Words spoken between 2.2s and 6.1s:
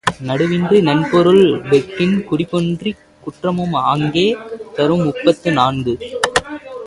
குடிபொன்றிக் குற்றமும் ஆங்கே தரும் முப்பத்து நான்கு.